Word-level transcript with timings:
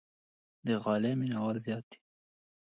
د 0.65 0.67
غالۍ 0.83 1.13
مینوال 1.19 1.55
زیات 1.65 1.85
دي. 1.91 1.97